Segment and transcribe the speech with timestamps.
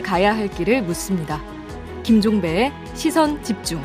[0.00, 1.40] 함께 가야 할 길을 묻습니다.
[2.02, 3.80] 김종배의 시선 집중.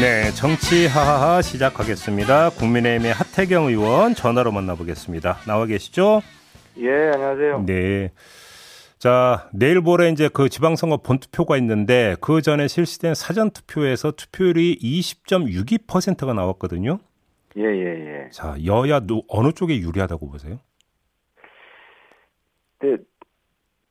[0.00, 2.50] 네, 정치 하하하 시작하겠습니다.
[2.50, 5.38] 국민의힘의 하태경 의원 전화로 만나보겠습니다.
[5.46, 6.22] 나와 계시죠?
[6.78, 7.64] 예, 안녕하세요.
[7.66, 8.10] 네.
[8.98, 17.00] 자, 내일 모레 이제 그 지방선거 본투표가 있는데 그 전에 실시된 사전투표에서 투표율이 20.62%가 나왔거든요.
[17.58, 18.28] 예, 예, 예.
[18.30, 20.58] 자, 여야 누, 어느 쪽에 유리하다고 보세요?
[22.80, 22.96] 네,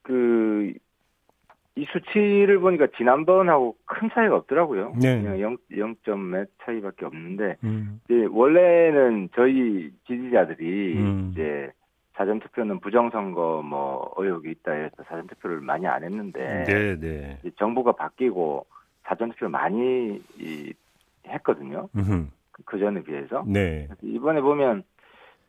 [0.04, 0.74] 그,
[1.76, 4.96] 이 수치를 보니까 지난번하고 큰 차이가 없더라고요.
[5.00, 5.22] 네.
[5.22, 8.00] 그냥 0, 0점 몇 차이밖에 없는데, 음.
[8.06, 11.30] 이제 원래는 저희 지지자들이 음.
[11.34, 11.72] 이제
[12.16, 17.40] 사전투표는 부정선거 뭐 의혹이 있다 해서 사전투표를 많이 안 했는데, 네, 네.
[17.60, 18.66] 정부가 바뀌고
[19.04, 20.74] 사전투표를 많이 이,
[21.28, 21.90] 했거든요.
[21.98, 22.32] 음.
[22.66, 23.44] 그 전에 비해서.
[23.48, 23.88] 네.
[24.02, 24.84] 이번에 보면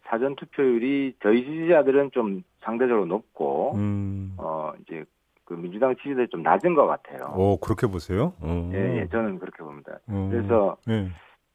[0.06, 4.34] 사전 투표율이 저희 지지자들은 좀 상대적으로 높고 음.
[4.38, 5.04] 어 이제
[5.44, 7.34] 그 민주당 지지자들이 좀 낮은 것 같아요.
[7.36, 8.32] 오, 그렇게 보세요?
[8.40, 8.70] 어.
[8.74, 9.98] 예, 예, 저는 그렇게 봅니다.
[10.08, 10.30] 음.
[10.30, 11.08] 그래서 네.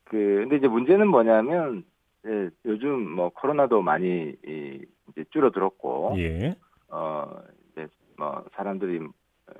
[0.06, 1.84] 그 근데 이제 문제는 뭐냐면
[2.26, 6.56] 예, 요즘 뭐 코로나도 많이 이, 이제 줄어들었고 예.
[6.90, 7.40] 어
[7.72, 9.54] 이제 뭐 사람들이 에,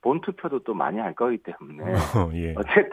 [0.00, 1.84] 본 투표도 또 많이 할 거기 때문에
[2.16, 2.54] 어, 예.
[2.56, 2.90] 어쨌든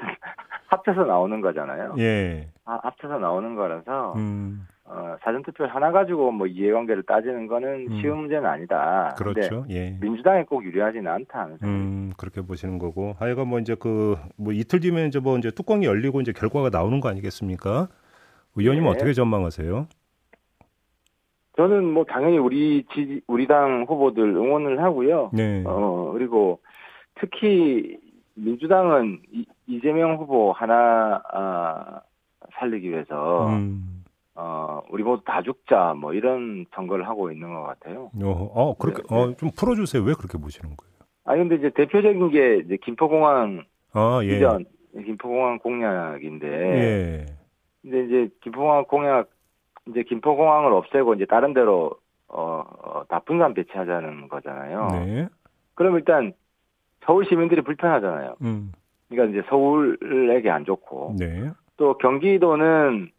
[0.70, 1.96] 합쳐서 나오는 거잖아요.
[1.98, 2.48] 예.
[2.66, 4.68] 아, 합쳐서 나오는 거라서 음.
[4.86, 8.02] 어, 사전투표 하나 가지고 뭐 이해관계를 따지는 거는 음.
[8.02, 9.14] 쉬운 문제는 아니다.
[9.18, 9.66] 그렇죠.
[9.70, 9.98] 예.
[10.02, 13.16] 민주당에 꼭 유리하지는 않다 하는 음, 그렇게 보시는 거고.
[13.20, 17.00] 하여간 뭐 이제 그 뭐 이틀 뒤면 이제 뭐 이제 뚜껑이 열리고 이제 결과가 나오는
[17.00, 17.88] 거 아니겠습니까?
[18.56, 18.96] 의원님 은 네.
[18.96, 19.88] 어떻게 전망하세요?
[21.58, 25.32] 저는 뭐 당연히 우리 지 우리 당 후보들 응원을 하고요.
[25.34, 25.64] 네.
[25.66, 26.62] 어 그리고
[27.20, 27.98] 특히
[28.44, 32.02] 민주당은 이, 이재명 후보 하나 아,
[32.56, 34.04] 살리기 위해서 음.
[34.36, 38.10] 어 우리 모두 다 죽자 뭐 이런 선거를 하고 있는 것 같아요.
[38.24, 40.02] 어, 어 그렇게 네, 어 좀 풀어 주세요.
[40.04, 40.94] 왜 그렇게 보시는 거예요?
[41.26, 44.38] 아 근데 이제 대표적인 게 이제 김포공항 아, 예.
[44.38, 47.26] 이전 김포공항 공약인데 예.
[47.82, 49.30] 근데 이제 김포공항 공약
[49.90, 51.92] 이제 김포공항을 없애고 이제 다른 데로
[52.30, 54.88] 어, 어 다분산 배치하자는 거잖아요.
[54.92, 55.28] 네.
[55.76, 56.34] 그럼 일단
[57.02, 58.36] 서울 시민들이 불편하잖아요.
[58.42, 58.72] 음.
[59.10, 61.52] 그러니까 이제 서울에게 안 좋고 네.
[61.78, 63.10] 또 경기도는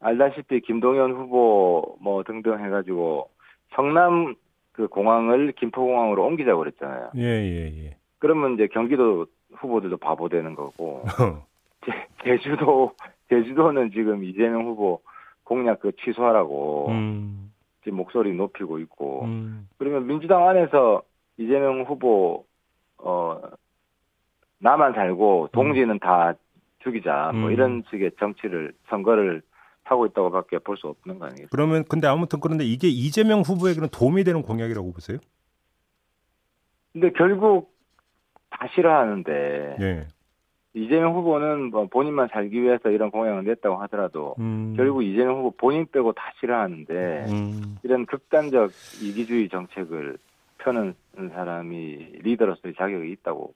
[0.00, 3.30] 알다시피 김동연 후보 뭐 등등 해가지고
[3.74, 4.34] 성남
[4.72, 7.10] 그 공항을 김포공항으로 옮기자고 그랬잖아요.
[7.16, 7.96] 예, 예, 예.
[8.18, 11.46] 그러면 이제 경기도 후보들도 바보 되는 거고 어.
[11.84, 11.92] 제,
[12.24, 12.92] 제주도
[13.28, 15.00] 제주도는 지금 이재명 후보
[15.44, 17.52] 공약 그 취소하라고 음.
[17.84, 19.68] 지금 목소리 높이고 있고 음.
[19.78, 21.02] 그러면 민주당 안에서
[21.38, 22.44] 이재명 후보
[22.98, 23.40] 어
[24.58, 26.34] 나만 살고 동지는 다
[26.82, 27.52] 죽이자 뭐 음.
[27.52, 29.42] 이런 식의 정치를 선거를
[29.84, 31.48] 하고 있다고밖에 볼 수 없는 거 아니겠어요?
[31.50, 35.18] 그러면 근데 아무튼 그런데 이게 이재명 후보에게는 도움이 되는 공약이라고 보세요?
[36.92, 37.74] 근데 결국
[38.50, 40.08] 다 싫어하는데 예.
[40.74, 44.74] 이재명 후보는 뭐 본인만 살기 위해서 이런 공약을 냈다고 하더라도 음.
[44.76, 47.76] 결국 이재명 후보 본인 빼고 다 싫어하는데 음.
[47.82, 48.70] 이런 극단적
[49.02, 50.18] 이기주의 정책을
[50.66, 50.94] 펴는
[51.32, 53.54] 사람이 리더로서의 자격이 있다고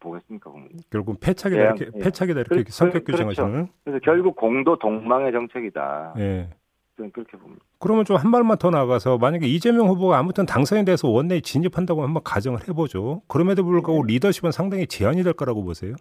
[0.00, 0.70] 보겠습니까, 국민?
[0.90, 2.02] 결국 패착이다 대양, 이렇게 예.
[2.04, 3.68] 패착이다 이렇게 그- 성격 그- 규정하시는.
[3.84, 6.14] 그래서 결국 공도 동망의 정책이다.
[6.18, 6.50] 예.
[6.96, 7.64] 저는 그렇게 봅니다.
[7.78, 12.22] 그러면 좀 한 발만 더 나가서 만약에 이재명 후보가 아무튼 당선이 돼서 원내에 진입한다고 한번
[12.24, 13.22] 가정을 해보죠.
[13.28, 14.14] 그럼에도 불구하고 네.
[14.14, 15.94] 리더십은 상당히 제한이 될 거라고 보세요.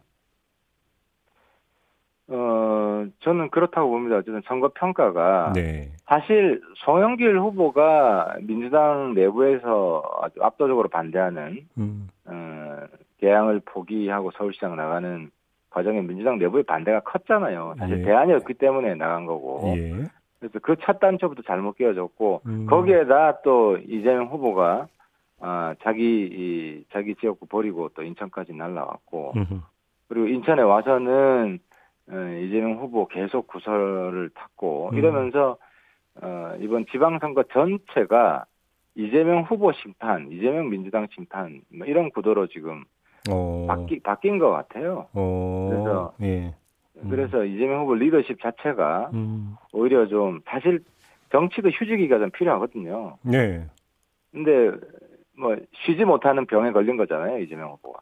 [2.30, 4.22] 어, 저는 그렇다고 봅니다.
[4.22, 5.90] 저는 선거 평가가 네.
[6.06, 12.08] 사실 송영길 후보가 민주당 내부에서 아주 압도적으로 반대하는 음.
[12.26, 12.78] 어,
[13.20, 15.30] 개항을 포기하고 서울시장 나가는
[15.70, 17.76] 과정에 민주당 내부의 반대가 컸잖아요.
[17.78, 18.04] 사실 예.
[18.04, 19.74] 대안이 없기 때문에 나간 거고.
[19.76, 20.06] 예.
[20.40, 22.66] 그래서 그 첫 단추부터 잘못 끼워졌고 음.
[22.68, 24.88] 거기에다 또 이재명 후보가
[25.42, 29.60] 아, 자기 이, 자기 지역구 버리고 또 인천까지 날라왔고 음흠.
[30.08, 31.67] 그리고 인천에 와서는 어,
[32.10, 34.98] 이재명 후보 계속 구설을 탔고 음.
[34.98, 35.58] 이러면서
[36.22, 38.46] 어, 이번 지방선거 전체가
[38.96, 42.86] 이재명 후보 심판, 이재명 민주당 심판 뭐 이런 구도로 지금
[43.30, 43.66] 어.
[43.68, 45.08] 바뀌, 바뀐 것 같아요.
[45.14, 45.68] 어.
[45.70, 46.54] 그래서 예.
[46.96, 47.10] 음.
[47.10, 49.56] 그래서 이재명 후보 리더십 자체가 음.
[49.74, 50.84] 오히려 좀 사실
[51.32, 53.18] 정치도 휴지기가 좀 필요하거든요.
[53.22, 53.66] 네.
[54.32, 54.72] 근데
[55.38, 55.56] 뭐
[55.86, 58.00] 쉬지 못하는 병에 걸린 거잖아요 이재명 후보가.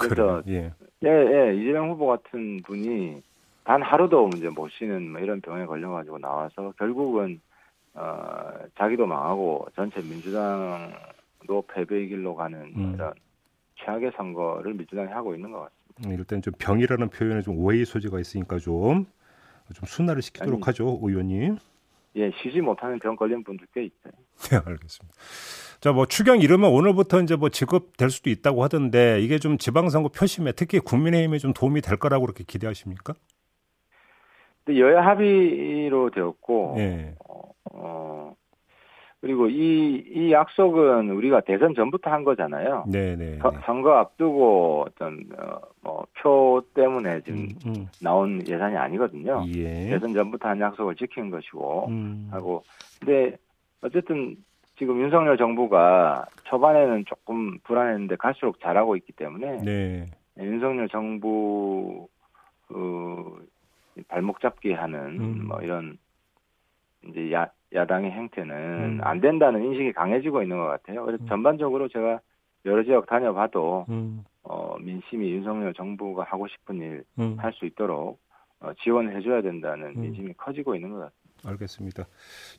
[0.00, 0.42] 그래서 그래요.
[0.48, 0.72] 예.
[1.04, 3.22] 예, 예, 이재명 후보 같은 분이
[3.64, 7.40] 단 하루도 이제 못 쉬는 뭐 이런 병에 걸려가지고 나와서 결국은
[7.94, 12.94] 어 자기도 망하고 전체 민주당도 패배의 길로 가는 음.
[12.94, 13.12] 이런
[13.76, 16.08] 최악의 선거를 민주당이 하고 있는 것 같습니다.
[16.08, 19.06] 음, 일단 좀 병이라는 표현에 좀 오해의 소지가 있으니까 좀,
[19.74, 20.64] 좀 순화를 시키도록 아니.
[20.64, 21.58] 하죠, 의원님.
[22.16, 24.12] 예, 쉬지 못하는 병 걸린 분들 꽤 있어요.
[24.50, 25.14] 네, 알겠습니다.
[25.82, 30.52] 자, 뭐 추경 이르면 오늘부터 이제 뭐 지급될 수도 있다고 하던데 이게 좀 지방선거 표심에
[30.52, 33.14] 특히 국민의힘에 좀 도움이 될 거라고 그렇게 기대하십니까?
[34.68, 37.16] 여야 합의로 되었고, 예.
[37.28, 37.42] 어,
[37.72, 38.32] 어,
[39.20, 42.84] 그리고 이, 이 약속은 우리가 대선 전부터 한 거잖아요.
[42.86, 43.38] 네, 네.
[43.38, 47.88] 서- 선거 앞두고 어떤, 어, 뭐, 표 때문에 지금 음, 음.
[48.00, 49.44] 나온 예산이 아니거든요.
[49.48, 49.88] 예.
[49.90, 52.28] 대선 전부터 한 약속을 지킨 것이고, 음.
[52.30, 52.62] 하고,
[53.00, 53.36] 근데
[53.80, 54.36] 어쨌든
[54.78, 60.06] 지금 윤석열 정부가 초반에는 조금 불안했는데 갈수록 잘하고 있기 때문에 네.
[60.38, 62.08] 윤석열 정부
[62.68, 63.46] 그
[64.08, 65.46] 발목 잡기 하는 음.
[65.48, 65.98] 뭐 이런
[67.06, 69.00] 이제 야, 야당의 행태는 음.
[69.02, 71.04] 안 된다는 인식이 강해지고 있는 것 같아요.
[71.04, 71.28] 그래서 음.
[71.28, 72.20] 전반적으로 제가
[72.64, 74.24] 여러 지역 다녀봐도 음.
[74.44, 77.36] 어, 민심이 윤석열 정부가 하고 싶은 일할 음.
[77.54, 78.20] 수 있도록
[78.60, 80.00] 어, 지원해줘야 된다는 음.
[80.00, 81.21] 민심이 커지고 있는 것 같아요.
[81.44, 82.06] 알겠습니다.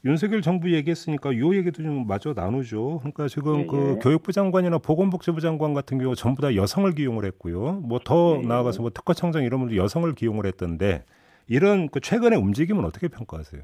[0.05, 2.99] 윤석열 정부 얘기했으니까 요 얘기도 좀 마저 나누죠.
[2.99, 3.99] 그러니까 지금 예, 그 예.
[3.99, 7.73] 교육부 장관이나 보건복지부 장관 같은 경우 전부 다 여성을 기용을 했고요.
[7.83, 8.47] 뭐더 예, 예.
[8.47, 11.05] 나아가서 뭐 특허청장 이런 분들 여성을 기용을 했던데
[11.47, 13.61] 이런 그 최근의 움직임은 어떻게 평가하세요?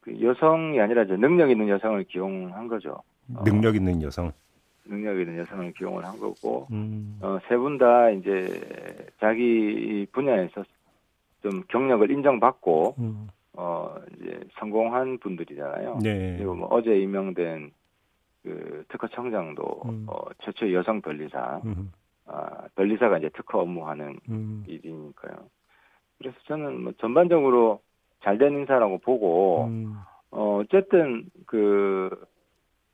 [0.00, 3.02] 그 여성이 아니라 이제 능력 있는 여성을 기용한 거죠.
[3.34, 3.44] 어.
[3.44, 4.32] 능력 있는 여성.
[4.88, 7.18] 능력 있는 여성을 기용을 한 거고 음.
[7.20, 8.60] 어, 세 분 다 이제
[9.20, 10.62] 자기 분야에서
[11.42, 13.28] 좀 경력을 인정받고 음.
[13.54, 15.98] 어 이제 성공한 분들이잖아요.
[16.02, 16.36] 네.
[16.36, 17.70] 그리고 뭐 어제 임명된
[18.42, 20.06] 그 특허청장도 음.
[20.08, 21.90] 어, 최초 여성 변리사, 음.
[22.26, 24.62] 아, 변리사가 이제 특허 업무하는 음.
[24.68, 25.34] 일이니까요.
[26.18, 27.80] 그래서 저는 뭐 전반적으로
[28.22, 29.96] 잘 된 인사라고 보고 음.
[30.30, 32.10] 어, 어쨌든 그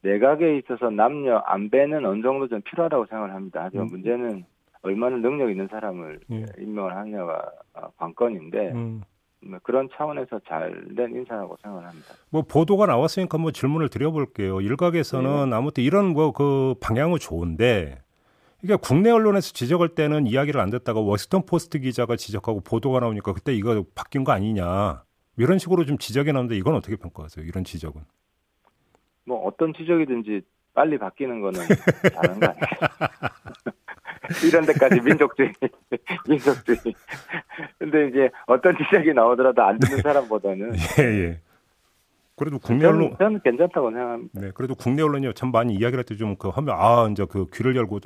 [0.03, 3.63] 내각에 있어서 남녀 안배는 어느 정도 좀 필요하다고 생각을 합니다.
[3.65, 3.91] 하지만 음.
[3.91, 4.45] 문제는
[4.83, 6.45] 얼마나 능력 있는 사람을 예.
[6.59, 9.03] 임명을 하느냐가 어, 관건인데 음.
[9.45, 12.15] 뭐 그런 차원에서 잘 된 인사라고 생각을 합니다.
[12.31, 14.61] 뭐 보도가 나왔으니까 뭐 질문을 드려볼게요.
[14.61, 15.57] 일각에서는 네.
[15.57, 18.03] 아무튼 이런 뭐 그 방향은 좋은데
[18.63, 23.53] 이게 국내 언론에서 지적할 때는 이야기를 안 듣다가 워싱턴 포스트 기자가 지적하고 보도가 나오니까 그때
[23.53, 25.03] 이거 바뀐 거 아니냐
[25.37, 27.45] 이런 식으로 좀 지적이 나오는데 이건 어떻게 평가하세요?
[27.45, 28.01] 이런 지적은?
[29.25, 30.43] 뭐 어떤 지적이든지
[30.75, 31.61] 빨리 바뀌는 거는
[32.15, 33.73] 잘하는 거 아니에요?
[34.47, 35.53] 이런 데까지 민족주의,
[36.29, 36.79] 민족주의.
[37.79, 41.41] 근데 이제 어떤 지적이 나오더라도 안 듣는 사람보다는 예, 예.
[42.37, 44.41] 그래도 국내 언론 저는, 괜찮다고 생각합니다.
[44.41, 47.47] 네, 그래도 국내 언론이 참 많이 이야기를 할 때 좀 그 하면 아 이제 그
[47.55, 48.01] 귀를 열고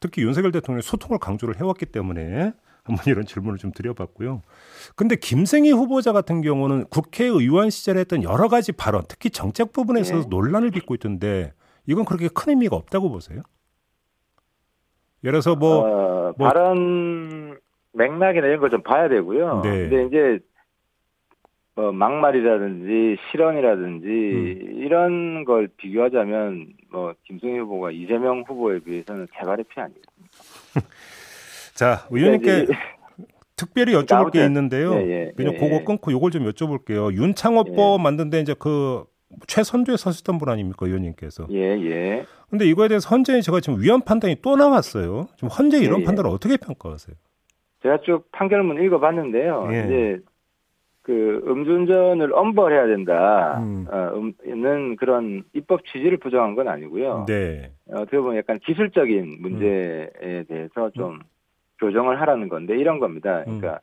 [0.00, 2.52] 특히 윤석열 대통령이 소통을 강조를 해왔기 때문에
[2.84, 4.42] 한번 이런 질문을 좀 드려봤고요.
[4.96, 10.22] 근데 김생희 후보자 같은 경우는 국회의원 시절에 했던 여러 가지 발언, 특히 정책 부분에 있어서
[10.22, 10.26] 네.
[10.30, 11.52] 논란을 빚고 있던데
[11.86, 13.42] 이건 그렇게 큰 의미가 없다고 보세요?
[15.24, 17.58] 예를 들어서 뭐 어, 뭐- 발언
[17.92, 19.60] 맥락이나 이런 걸 좀 봐야 되고요.
[19.64, 19.88] 네.
[19.88, 20.38] 근데 이제
[21.74, 24.72] 뭐 막말이라든지 실언이라든지 음.
[24.78, 30.00] 이런 걸 비교하자면 뭐 김승희 후보가 이재명 후보에 비해서는 개발의 피 아니에요.
[31.74, 32.78] 자, 의원님께 그러니까
[33.56, 34.94] 특별히 여쭤볼 게 있는데요.
[34.94, 35.84] 예, 예, 그냥 예, 그거 예.
[35.84, 37.12] 끊고 요걸 좀 여쭤볼게요.
[37.12, 39.04] 윤창호법 만든데 이제 그
[39.46, 41.46] 최선두에 서셨던 분 아닙니까, 의원님께서.
[41.50, 42.26] 예, 예.
[42.48, 45.28] 근데 이거에 대해서 헌재에 제가 지금 위헌 판단이 또 나왔어요.
[45.36, 46.04] 지금 헌재 이런 예, 예.
[46.04, 47.16] 판단을 어떻게 평가하세요?
[47.82, 49.68] 제가 쭉 판결문 읽어봤는데요.
[49.72, 49.84] 예.
[49.84, 50.18] 이제
[51.02, 53.58] 그 음주운전을 엄벌해야 된다.
[53.60, 53.86] 음.
[53.90, 54.12] 어,
[54.46, 57.24] 음,는 그런 입법 취지를 부정한 건 아니고요.
[57.26, 57.72] 네.
[57.90, 60.10] 어떻게 보면 약간 기술적인 문제에
[60.48, 61.20] 대해서 좀
[61.78, 63.42] 교정을 하라는 건데 이런 겁니다.
[63.44, 63.80] 그러니까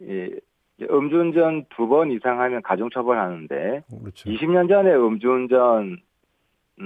[0.00, 0.40] 이 이제
[0.88, 4.30] 음주운전 두 번 이상 하면 가중처벌하는데 그렇죠.
[4.30, 5.98] 20년 전에 음주운전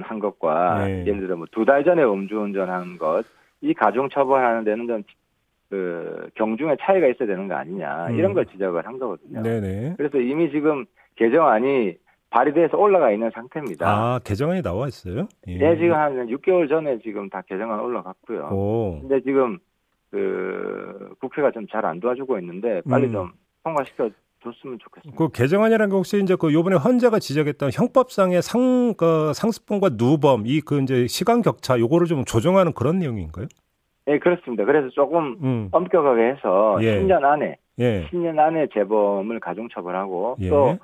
[0.02, 1.06] 한 것과 네.
[1.06, 3.24] 예를 들어 뭐 두 달 전에 음주운전 한 것
[3.60, 5.04] 이 가중처벌하는 데는 좀
[5.70, 8.14] 그 경중의 차이가 있어야 되는 거 아니냐 음.
[8.16, 9.42] 이런 걸 지적을 한 거거든요.
[9.42, 9.94] 네네.
[9.96, 10.84] 그래서 이미 지금
[11.16, 11.96] 개정안이
[12.30, 13.88] 발의돼서 올라가 있는 상태입니다.
[13.88, 15.26] 아, 개정안이 나와 있어요?
[15.48, 15.56] 예.
[15.56, 18.50] 네, 지금 한 6개월 전에 지금 다 개정안 올라갔고요.
[18.52, 18.98] 오.
[19.00, 19.58] 근데 지금
[20.10, 23.12] 그 국회가 좀 잘 안 도와주고 있는데 빨리 음.
[23.12, 23.32] 좀
[23.68, 24.10] 통과시켜
[24.42, 25.16] 줬으면 좋겠습니다.
[25.18, 30.60] 그 개정안이라는 게 혹시 이제 그 요번에 헌재가 지적했던 형법상의 상, 그 상습범과 누범, 이
[30.60, 33.46] 그 이제 시간 격차 요거를 좀 조정하는 그런 내용인가요?
[34.06, 34.64] 네, 그렇습니다.
[34.66, 35.68] 그래서 조금 음.
[35.72, 37.00] 엄격하게 해서 예.
[37.00, 38.06] 10년 안에 예.
[38.10, 40.50] 10년 안에 재범을 가중처벌하고 예.
[40.50, 40.76] 또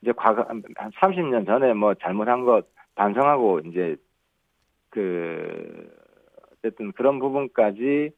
[0.00, 3.96] 이제 과거 한 30년 전에 뭐 잘못한 것 반성하고 이제
[4.90, 5.90] 그
[6.52, 8.10] 어쨌든 그런 부분까지 예,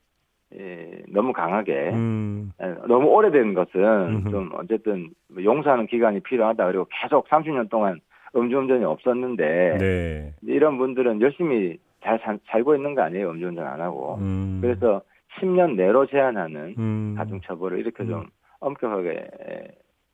[1.13, 2.53] 너무 강하게 음.
[2.63, 4.31] 예, 너무 오래된 것은 음흠.
[4.31, 8.01] 좀 어쨌든 뭐 용서하는 기간이 필요하다 그리고 계속 30년 동안
[8.35, 10.35] 음주운전이 없었는데 네.
[10.43, 14.59] 이런 분들은 열심히 잘 살, 살고 있는 거 아니에요 음주운전 안 하고 음.
[14.61, 15.03] 그래서
[15.41, 17.15] 10년 내로 제한하는 음.
[17.17, 18.27] 가중처벌을 이렇게 좀 음.
[18.61, 19.29] 엄격하게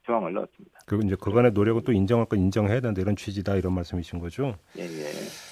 [0.06, 0.78] 조항을 넣었습니다.
[0.86, 4.54] 그 이제 그간의 노력은 또 인정할 건 인정해야 된다 이런 취지다 이런 말씀이신 거죠?
[4.78, 5.04] 예, 예.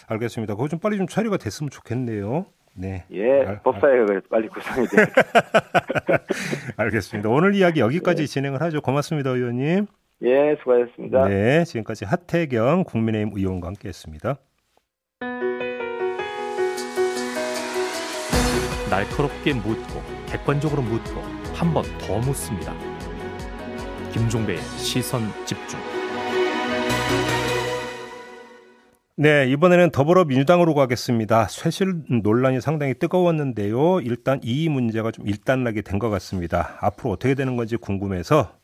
[0.08, 0.54] 알겠습니다.
[0.54, 2.46] 그거 좀 빨리 좀 처리가 됐으면 좋겠네요.
[2.76, 3.04] 네.
[3.12, 4.96] 예, 알- 법사위가 빨리 구성이 돼.
[6.76, 7.28] 알겠습니다.
[7.28, 8.80] 오늘 이야기 여기까지 진행을 하죠.
[8.80, 9.86] 고맙습니다, 의원님.
[10.22, 11.28] 예, 수고하셨습니다.
[11.28, 14.36] 네, 지금까지 하태경 국민의힘 의원과 함께했습니다.
[18.90, 21.20] 날카롭게 묻고 객관적으로 묻고
[21.54, 22.72] 한 번 더 묻습니다.
[24.12, 25.78] 김종배의 시선 집중.
[29.16, 31.46] 네, 이번에는 더불어민주당으로 가겠습니다.
[31.46, 34.00] 쇄실 논란이 상당히 뜨거웠는데요.
[34.00, 36.76] 일단 이 문제가 좀 일단락이 된 것 같습니다.
[36.80, 38.56] 앞으로 어떻게 되는 건지 궁금해서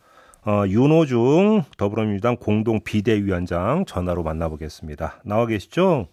[0.45, 5.23] 어, 윤호중 더불어민주당 공동 비대위원장 전화로 만나보겠습니다.
[5.25, 6.09] 나와 계시죠?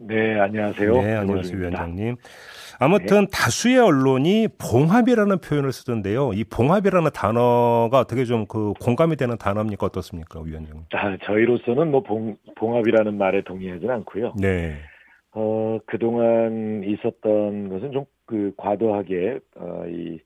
[0.00, 0.92] 네, 안녕하세요.
[0.92, 1.56] 네, 안녕하세요.
[1.58, 2.16] 위원장님.
[2.80, 6.32] 아무튼 다수의 언론이 봉합이라는 표현을 쓰던데요.
[6.32, 9.86] 이 봉합이라는 단어가 어떻게 좀 그 공감이 되는 단어입니까?
[9.86, 10.84] 어떻습니까, 위원장님?
[10.90, 14.34] 자, 저희로서는 뭐 봉, 봉합이라는 말에 동의하지는 않고요.
[14.40, 14.76] 네.
[15.32, 20.20] 어, 그동안 있었던 것은 좀 그 과도하게 어, 이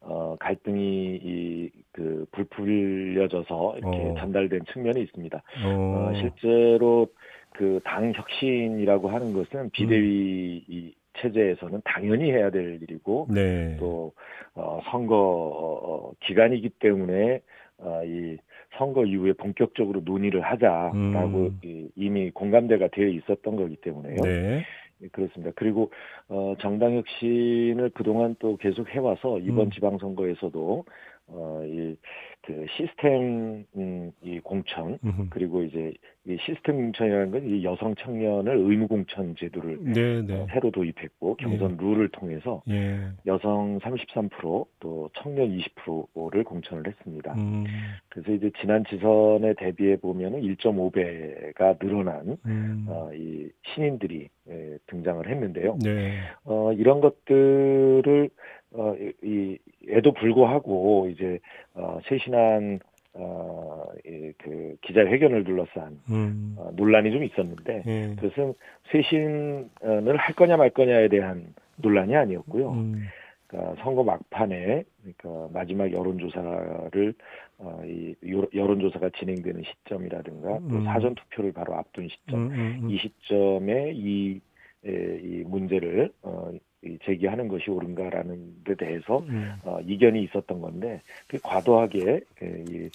[0.00, 4.14] 어, 갈등이 이 그 불풀려져서 이렇게 어.
[4.18, 5.42] 전달된 측면이 있습니다.
[5.66, 7.06] 어, 어, 실제로
[7.52, 10.90] 그 당 혁신이라고 하는 것은 비대위 음.
[11.12, 13.76] 이 체제에서는 당연히 해야 될 일이고 네.
[13.78, 14.12] 또
[14.54, 17.40] 어, 선거 어, 기간이기 때문에
[17.78, 18.36] 어, 이
[18.76, 21.60] 선거 이후에 본격적으로 논의를 하자라고 음.
[21.64, 24.16] 이, 이미 공감대가 되어 있었던 거기 때문에요.
[24.22, 24.64] 네.
[25.02, 25.52] 예, 그렇습니다.
[25.56, 25.90] 그리고
[26.28, 29.70] 어, 정당 혁신을 그동안 또 계속 해와서 이번 음.
[29.70, 30.84] 지방선거에서도
[31.28, 31.96] 어, 이
[32.44, 35.28] 그 시스템 음, 이 공천 음흠.
[35.30, 35.92] 그리고 이제
[36.24, 40.46] 이 시스템 공천이라는 건이 여성 청년을 의무 공천 제도를 네, 어, 네.
[40.52, 43.00] 새로 도입했고 경선 룰을 통해서 예.
[43.26, 47.32] 여성 33%또 청년 20%를 공천을 했습니다.
[47.34, 47.64] 음,
[48.08, 52.86] 그래서 이제 지난 지선에 대비해 보면은 1.5배가 늘어난 음.
[52.88, 55.78] 어, 이 신인들이 예, 등장을 했는데요.
[55.82, 56.18] 네.
[56.44, 58.28] 어, 이런 것들을
[58.74, 61.38] 어, 이, 이- 에도 불구하고 이제
[61.74, 62.80] 어, 쇄신한
[63.14, 66.54] 어, 이, 그 기자회견을 둘러싼 음.
[66.58, 68.14] 어, 논란이 좀 있었는데 예.
[68.16, 68.54] 그것은
[68.90, 72.70] 쇄신을 할 거냐 말 거냐에 대한 논란이 아니었고요.
[72.72, 73.06] 음.
[73.46, 77.14] 그러니까 선거 막판에 그러니까 마지막 여론조사를
[77.58, 80.84] 어, 이 요- 여론조사가 진행되는 시점이라든가 또 음.
[80.84, 82.90] 사전 투표를 바로 앞둔 시점 음, 음, 음.
[82.90, 84.40] 이 시점에 이,
[84.86, 86.58] 에, 이 문제를 어, 이
[87.04, 89.52] 제기하는 것이 옳은가라는 데 대해서 음.
[89.64, 92.88] 어, 이견이 있었던 건데 그 과도하게 에, 이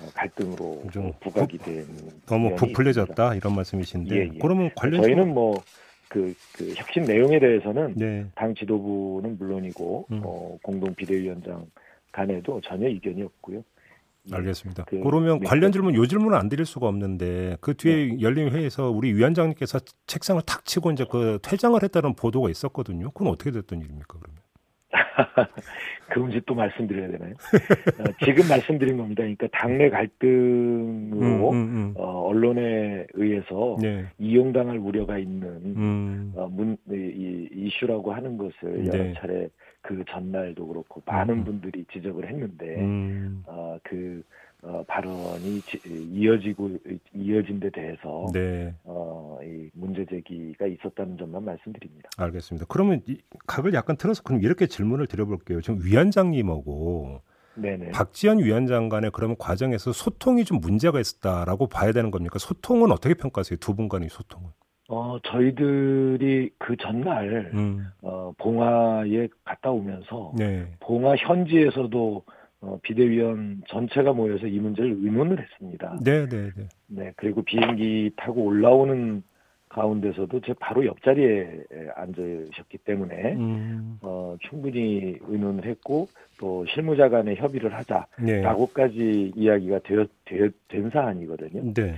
[0.00, 1.86] 어, 갈등으로 좀 부각이 된
[2.26, 4.38] 너무 면이 부풀려졌다 이런 말씀이신데 예, 예.
[4.38, 4.70] 그러면.
[4.76, 5.62] 관련 저희는 뭐
[6.08, 8.24] 그 그 혁신 내용에 대해서는 네.
[8.34, 10.20] 당 지도부는 물론이고 음.
[10.24, 11.66] 어, 공동 비대위원장
[12.12, 13.62] 간에도 전혀 이견이 없고요.
[14.32, 14.36] 예.
[14.36, 14.84] 알겠습니다.
[14.84, 15.46] 그- 그러면 네.
[15.46, 20.40] 관련 질문 요 질문은 안 드릴 수가 없는데 그 뒤에 열린 회의에서 우리 위원장님께서 책상을
[20.46, 23.10] 탁 치고 이제 그 퇴장을 했다는 보도가 있었거든요.
[23.12, 24.38] 그건 어떻게 됐던 일입니까 그러면?
[26.10, 27.34] 그 문제 또 말씀드려야 되나요?
[27.34, 29.22] 어, 지금 말씀드린 겁니다.
[29.22, 33.80] 그러니까 당내 갈등으로 음, 음, 어, 언론에 의해서 음.
[33.82, 34.04] 네.
[34.18, 36.32] 이용당할 우려가 있는 음.
[36.34, 39.12] 어, 문, 이, 이 이슈라고 하는 것을 여러 네.
[39.18, 39.48] 차례
[39.88, 41.44] 그 전날도 그렇고 많은 음.
[41.44, 43.42] 분들이 지적을 했는데 음.
[43.46, 44.22] 어, 그
[44.60, 45.80] 어, 발언이 지-
[46.12, 46.76] 이어지고
[47.14, 48.74] 이어진 데 대해서 네.
[48.84, 52.10] 어, 이 문제 제기가 있었다는 점만 말씀드립니다.
[52.18, 52.66] 알겠습니다.
[52.68, 53.16] 그러면 이
[53.46, 55.62] 각을 약간 틀어서 그럼 이렇게 질문을 드려볼게요.
[55.62, 57.22] 지금 위원장님하고
[57.54, 57.90] 네네.
[57.92, 62.38] 박지원 위원장 간의 그러면 과정에서 소통이 좀 문제가 있었다라고 봐야 되는 겁니까?
[62.38, 63.56] 소통은 어떻게 평가하세요?
[63.58, 64.50] 두 분 간의 소통은?
[64.88, 67.86] 어, 저희들이 그 전날 음.
[68.00, 70.66] 어, 봉화에 갔다 오면서 네.
[70.80, 72.24] 봉화 현지에서도
[72.60, 75.98] 어, 비대위원 전체가 모여서 이 문제를 의논을 했습니다.
[76.02, 76.68] 네, 네, 네.
[76.88, 79.22] 네, 그리고 비행기 타고 올라오는
[79.68, 83.98] 가운데서도 제 바로 옆자리에 에, 앉으셨기 때문에 음.
[84.00, 86.08] 어, 충분히 의논을 했고
[86.40, 88.40] 또 실무자 간의 협의를 네.
[88.40, 91.74] 하자라고까지 이야기가 되어, 되어 된 사안이거든요.
[91.74, 91.96] 네.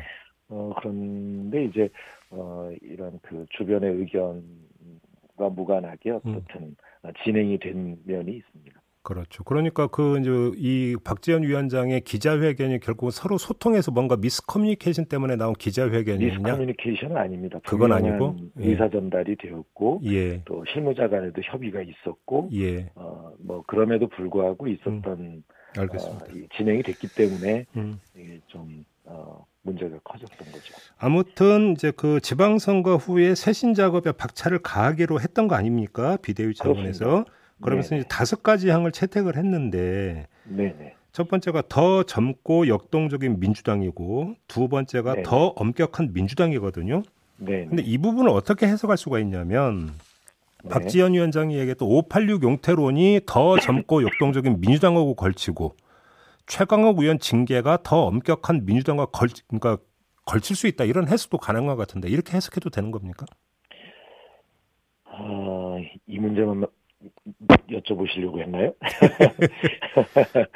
[0.50, 1.88] 어, 그런데 이제
[2.30, 8.80] 어, 이런 그 주변의 의견과 무관하게 어떻든 어, 진행이 된 면이 있습니다.
[9.02, 9.45] 그렇죠.
[9.45, 16.35] 그러니까 그 이제 이 박지원 위원장의 기자회견이 결국 서로 소통해서 뭔가 미스커뮤니케이션 때문에 나온 기자회견이냐?
[16.35, 17.59] 미스커뮤니케이션은 아닙니다.
[17.64, 18.37] 그건 아니고?
[18.61, 18.69] 예.
[18.69, 20.42] 의사 전달이 되었고 예.
[20.45, 22.90] 또 실무자 간에도 협의가 있었고 예.
[22.95, 25.45] 어, 뭐 그럼에도 불구하고 있었던
[25.78, 26.25] 알겠습니다.
[26.26, 27.99] 어, 이 진행이 됐기 때문에 음.
[28.49, 30.75] 좀 어, 문제가 커졌던 거죠.
[30.97, 36.17] 아무튼 이제 그 지방선거 후에 쇄신 작업에 박차를 가하기로 했던 거 아닙니까?
[36.23, 37.25] 비대위 차원에서.
[37.61, 38.00] 그러면서 네네.
[38.00, 40.95] 이제 다섯 가지 항을 채택을 했는데 네네.
[41.12, 45.23] 첫 번째가 더 젊고 역동적인 민주당이고 두 번째가 네.
[45.25, 47.02] 더 엄격한 민주당이거든요.
[47.37, 47.67] 네.
[47.67, 49.93] 근데 이 부분을 어떻게 해석할 수가 있냐면
[50.62, 50.71] 네.
[50.71, 55.75] 박지원 위원장이 얘기했던 586 용태론이 더 젊고 역동적인 민주당하고 걸치고
[56.50, 59.78] 최강욱 의원 징계가 더 엄격한 민주당과 걸 그러니까
[60.26, 63.25] 걸칠 수 있다 이런 해석도 가능한 것 같은데 이렇게 해석해도 되는 겁니까?
[65.04, 65.76] 아,
[66.07, 66.66] 이 문제만
[67.71, 68.75] 여쭤보시려고 했나요?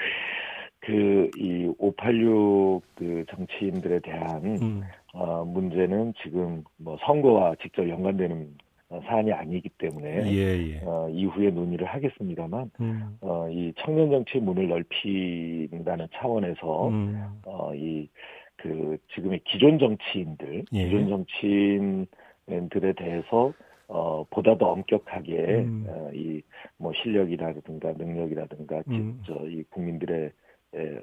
[0.80, 4.82] 그, 이, 586 그 정치인들에 대한, 음,
[5.14, 10.80] 어, 문제는 지금 뭐 선거와 직접 연관되는 어, 사안이 아니기 때문에, 예, 예.
[10.84, 18.08] 어, 이후에 논의를 하겠습니다만, 음, 어, 이 청년 정치 문을 넓힌다는 차원에서, 음, 어, 이,
[18.56, 20.84] 그, 지금의 기존 정치인들, 예.
[20.84, 23.52] 기존 정치인들에 대해서,
[23.88, 25.86] 어, 보다 더 엄격하게, 음.
[25.88, 26.42] 어, 이,
[26.76, 29.22] 뭐, 실력이라든가, 능력이라든가, 기- 음.
[29.26, 30.30] 저, 이 국민들의 에,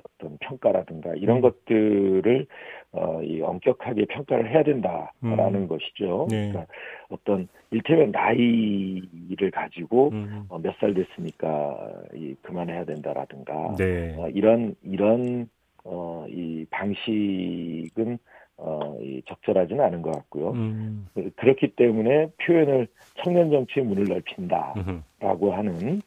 [0.03, 1.41] 어떤 평가라든가, 이런 음.
[1.41, 2.45] 것들을,
[2.93, 5.67] 어, 이, 엄격하게 평가를 해야 된다라는 음.
[5.67, 6.27] 것이죠.
[6.29, 6.49] 네.
[6.51, 6.73] 그러니까
[7.09, 14.15] 어떤, 일테면 나이를 가지고, 음, 어, 몇 살 됐으니까, 이, 그만해야 된다라든가, 네.
[14.17, 15.47] 어, 이런 이런
[15.83, 18.17] 어, 이 방식은
[18.57, 20.51] 어, 이 적절하지는 않은 것 같고요.
[20.51, 22.87] 음, 그- 그렇기 때문에 표현을
[23.23, 26.01] 청년 정치의 문을 넓힌다라고 음, 하는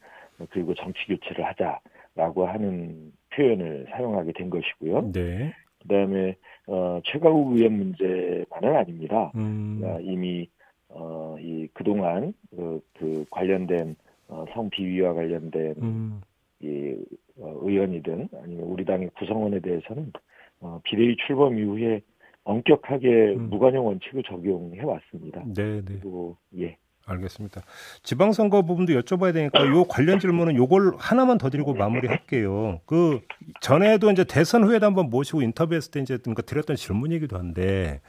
[0.51, 5.13] 그리고 정치 교체를 하자라고 하는 표현을 사용하게 된 것이고요.
[5.13, 5.53] 네.
[5.83, 6.37] 그다음에
[6.67, 9.33] 어, 최강욱 의원 문제만은 아닙니다.
[9.35, 10.49] 음, 아, 이미
[10.89, 13.97] 어, 이 그동안 그, 그 관련된
[14.29, 16.21] 어, 성비위와 관련된 음,
[16.61, 16.97] 이
[17.39, 20.13] 어, 의원이든 아니면 우리 당의 구성원에 대해서는
[20.61, 22.01] 어, 비대위 출범 이후에
[22.45, 23.51] 엄격하게 음.
[23.51, 25.43] 무관용 원칙을 적용해 왔습니다.
[25.55, 25.83] 네, 네.
[25.85, 26.77] 그리고 예,
[27.07, 27.63] 알겠습니다.
[28.03, 32.81] 지방선거 부분도 여쭤봐야 되니까 요 관련 질문은 요걸 하나만 더 드리고 마무리할게요.
[32.87, 33.21] 그
[33.61, 38.01] 전에도 이제 대선 후에도 한번 모시고 인터뷰했을 때 이제 그러니까 드렸던 질문이기도 한데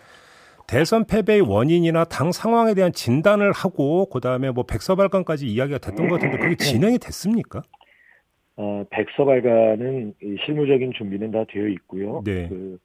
[0.67, 6.38] 대선 패배의 원인이나 당 상황에 대한 진단을 하고 그다음에 뭐 백서발간까지 이야기가 됐던 것 같은데
[6.38, 7.62] 그게 진행이 됐습니까?
[8.58, 12.22] 어, 백서발간은 이 실무적인 준비는 다 되어 있고요.
[12.26, 12.48] 네.
[12.48, 12.80] 그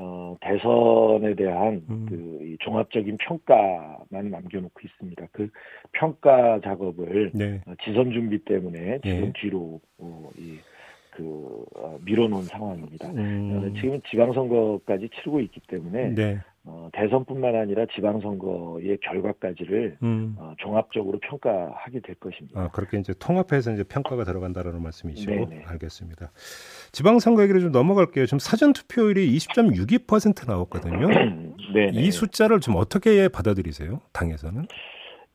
[0.00, 2.06] 어, 대선에 대한 음.
[2.08, 5.26] 그이 종합적인 평가만 남겨놓고 있습니다.
[5.32, 5.48] 그
[5.90, 7.60] 평가 작업을 네.
[7.66, 9.32] 어, 지선 준비 때문에 지금 네.
[9.34, 10.56] 뒤로 어, 이,
[11.10, 13.10] 그 어, 밀어놓은 상황입니다.
[13.10, 16.38] 음, 지금 지방선거까지 치르고 있기 때문에 네.
[16.62, 20.36] 어, 대선뿐만 아니라 지방선거의 결과까지를 음.
[20.38, 22.60] 어, 종합적으로 평가하게 될 것입니다.
[22.60, 25.64] 아, 그렇게 이제 통합해서 이제 평가가 들어간다라는 말씀이시고 네네.
[25.66, 26.30] 알겠습니다.
[26.92, 28.26] 지방선거 얘기를 좀 넘어갈게요.
[28.26, 31.08] 지금 사전 투표율이 20.62% 나왔거든요.
[31.74, 34.00] 네, 이 숫자를 좀 어떻게 받아들이세요?
[34.12, 34.66] 당에서는?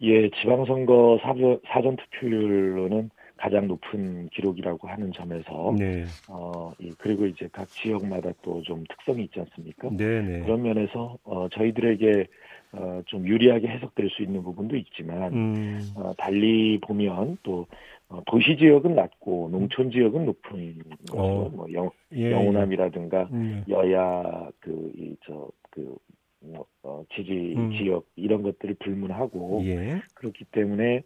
[0.01, 3.09] 예, 지방선거 사전 투표율로는
[3.43, 6.05] 가장 높은 기록이라고 하는 점에서 네.
[6.29, 9.89] 어, 이, 그리고 이제 각 지역마다 또 좀 특성이 있지 않습니까?
[9.91, 10.39] 네, 네.
[10.43, 12.27] 그런 면에서 어, 저희들에게
[12.71, 15.79] 어, 좀 유리하게 해석될 수 있는 부분도 있지만 음.
[15.95, 17.67] 어, 달리 보면 또
[18.07, 20.79] 어, 도시 지역은 낮고 농촌 지역은 높은
[21.09, 21.21] 거죠.
[21.21, 21.49] 어.
[21.49, 22.31] 뭐 영, 예.
[22.31, 23.65] 영호남이라든가 음.
[23.67, 25.97] 여야 그이저그
[26.45, 27.71] 뭐, 어, 지지 음.
[27.77, 30.01] 지역 이런 것들을 불문하고 예.
[30.15, 31.03] 그렇기 때문에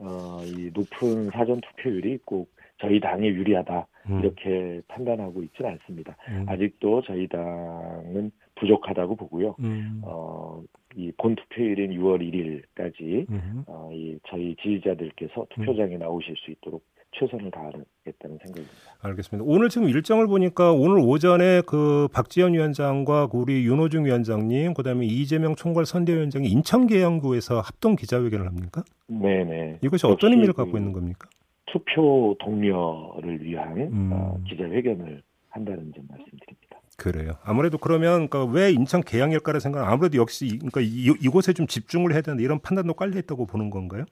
[0.00, 4.20] 어, 이 높은 사전 투표율이 꼭 저희 당에 유리하다 음.
[4.20, 6.16] 이렇게 판단하고 있지는 않습니다.
[6.30, 6.46] 음.
[6.48, 9.56] 아직도 저희 당은 부족하다고 보고요.
[9.60, 10.00] 음.
[10.04, 10.62] 어,
[10.96, 13.62] 이 본 투표일인 6월 1일까지 음.
[13.66, 18.72] 어, 이 저희 지지자들께서 투표장에 나오실 수 있도록 최선을 다하겠다는 생각입니다.
[19.02, 19.44] 알겠습니다.
[19.48, 25.54] 오늘 지금 일정을 보니까 오늘 오전에 그 박지원 위원장과 그 우리 윤호중 위원장님, 그다음에 이재명
[25.56, 28.84] 총괄 선대위원장이 인천 계양구에서 합동 기자회견을 합니까?
[29.08, 29.78] 네네.
[29.82, 31.28] 이것이 어떤 의미를 그 갖고 있는 겁니까?
[31.66, 34.10] 투표 동료를 위한 음.
[34.12, 36.78] 어, 기자회견을 한다는 점 말씀드립니다.
[36.96, 37.32] 그래요.
[37.44, 42.12] 아무래도 그러면 그러니까 왜 인천 계양일까를 생각 아무래도 역시 이- 그러니까 이, 이곳에 좀 집중을
[42.12, 44.04] 해야 되는데 이런 판단도 깔려 있다고 보는 건가요?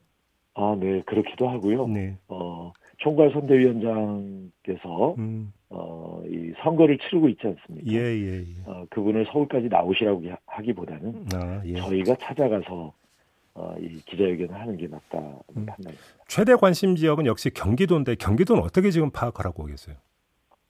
[0.55, 1.87] 아, 네, 그렇기도 하고요.
[1.87, 2.17] 네.
[2.27, 5.51] 어, 총괄 선대위원장께서 음.
[5.69, 7.91] 어, 이 선거를 치르고 있지 않습니까?
[7.91, 8.45] 예, 예, 예.
[8.65, 11.75] 어, 그분을 서울까지 나오시라고 하- 하기보다는 아, 예.
[11.75, 12.93] 저희가 찾아가서
[13.55, 15.65] 어, 이 기자회견을 하는 게 낫다는 음.
[15.65, 16.03] 판단입니다.
[16.27, 19.95] 최대 관심 지역은 역시 경기도인데 경기도는 어떻게 지금 파악을 하고 계세요?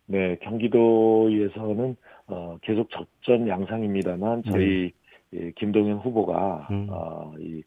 [0.05, 1.95] 네, 경기도에서는
[2.27, 4.91] 어, 계속 적전 양상입니다만 저희
[5.33, 6.75] 예, 김동연 후보가 네.
[6.75, 6.87] 음.
[6.89, 7.61] 어, 이 어,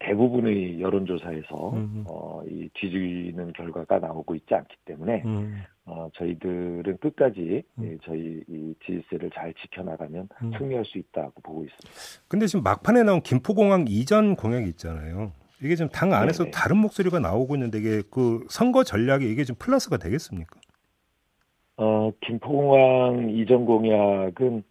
[0.00, 2.04] 대부분의 여론조사에서 음.
[2.08, 5.62] 어, 이 뒤지는 결과가 나오고 있지 않기 때문에 음.
[5.84, 7.84] 어, 저희들은 끝까지 음.
[7.84, 10.52] 예, 저희 이 지지세를 잘 지켜나가면 음.
[10.58, 11.90] 승리할 수 있다고 보고 있습니다.
[12.28, 15.32] 근데 지금 막판에 나온 김포공항 이전 공약이 있잖아요.
[15.62, 16.50] 이게 지금 당 안에서 네네.
[16.52, 20.58] 다른 목소리가 나오고 있는데 이게 그 선거 전략에 이게 좀 플러스가 되겠습니까?
[21.76, 24.64] 어, 김포공항 이전 공약은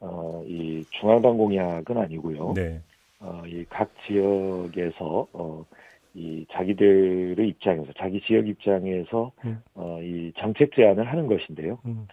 [0.00, 2.54] 어, 이 중앙당 공약은 아니고요.
[2.54, 2.80] 네.
[3.20, 5.64] 어, 이각 지역에서 어,
[6.14, 9.62] 이 자기들의 입장에서 자기 지역 입장에서 음.
[9.74, 11.78] 어, 이 정책 제안을 하는 것인데요.
[11.86, 12.06] 음.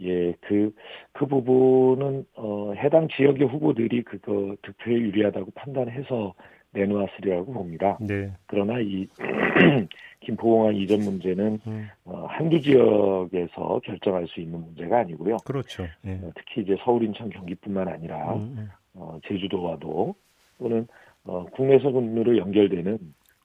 [0.00, 0.74] 예, 그,
[1.12, 6.34] 그 부분은, 어, 해당 지역의 후보들이 그거 득표에 유리하다고 판단해서
[6.70, 7.98] 내놓았으리라고 봅니다.
[8.00, 8.32] 네.
[8.46, 9.06] 그러나 이,
[10.20, 11.88] 김포공항 이전 문제는, 음.
[12.04, 15.36] 어, 한두 지역에서 결정할 수 있는 문제가 아니고요.
[15.44, 15.86] 그렇죠.
[16.06, 16.12] 예.
[16.12, 18.70] 어, 특히 이제 서울, 인천, 경기뿐만 아니라, 음, 음.
[18.94, 20.14] 어, 제주도와도
[20.58, 20.86] 또는,
[21.24, 22.98] 어, 국내선으로 연결되는,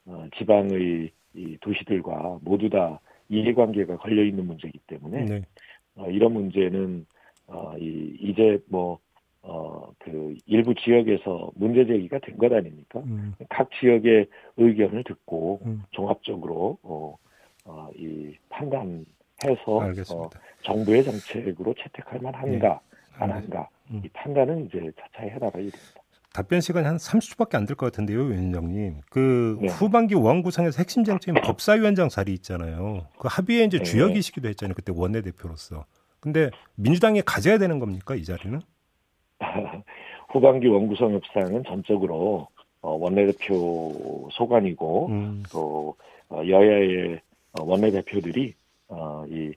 [0.05, 5.41] 어, 지방의 이 도시들과 모두 다 이해관계가 걸려 있는 문제이기 때문에, 네.
[5.95, 7.05] 어, 이런 문제는
[7.47, 8.99] 어, 이, 이제 뭐
[9.41, 12.99] 어, 그 일부 지역에서 문제 제기가 된 것 아닙니까?
[12.99, 13.33] 음.
[13.49, 15.83] 각 지역의 의견을 듣고 음.
[15.91, 17.15] 종합적으로 어,
[17.65, 19.05] 어, 이 판단해서
[19.65, 20.39] 어, 알겠습니다.
[20.63, 22.81] 정부의 정책으로 채택할 만한가
[23.19, 23.33] 안 네.
[23.35, 24.01] 한가 음.
[24.03, 26.01] 이 판단은 이제 차차히 해나가야 됩니다.
[26.37, 29.01] 답변 시간이 한 30초밖에 안 될 것 같은데요, 위원장님.
[29.09, 29.67] 그 네.
[29.69, 33.07] 후반기 원 구성에서 핵심 쟁점인 법사위원장 자리 있잖아요.
[33.17, 33.83] 그 합의에 이제 네.
[33.83, 34.75] 주역이시기도 했잖아요.
[34.75, 35.85] 그때 원내대표로서.
[36.19, 38.61] 근데 민주당이 가져야 되는 겁니까, 이 자리는?
[40.29, 42.47] 후반기 원구성 협상은 전적으로
[42.81, 45.43] 어, 원내대표 소관이고 음.
[45.51, 45.95] 또
[46.29, 47.19] 어, 여야의
[47.59, 48.53] 어, 원내대표들이
[48.89, 49.51] 어, 이,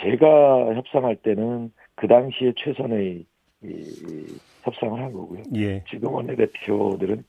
[0.00, 3.24] 제가 협상할 때는 그 당시에 최선의
[3.64, 5.42] 이, 이 협상을 한 거고요.
[5.54, 7.24] 예, 지금 원내대표들은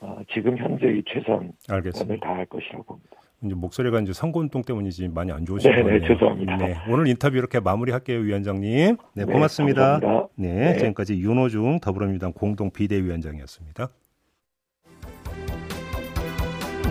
[0.00, 1.52] 어, 지금 현재의 최선을.
[2.20, 3.16] 다할 것이라고 봅니다.
[3.42, 6.00] 이제 목소리가 이제 선거운동 때문이지 많이 안 좋으신 네네, 거네요.
[6.08, 6.56] 죄송합니다.
[6.58, 8.96] 네, 오늘 인터뷰 이렇게 마무리할게요, 위원장님.
[9.14, 10.00] 네, 고맙습니다.
[10.00, 10.28] 감사합니다.
[10.36, 10.76] 네, 네.
[10.76, 13.88] 지금까지 윤호중 더불어민주당 공동 비대위원장이었습니다.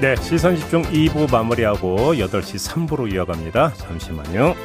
[0.01, 3.73] 네, 시선 집중 2부 마무리하고 8시 3부로 이어갑니다.
[3.73, 4.55] 잠시만요.